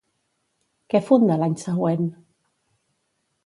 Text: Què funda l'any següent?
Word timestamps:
Què 0.93 1.01
funda 1.11 1.37
l'any 1.43 1.59
següent? 1.67 2.11